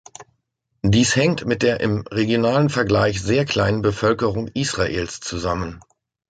[0.81, 5.79] Dies hängt mit der im regionalen Vergleich sehr kleinen Bevölkerung Israels zusammen.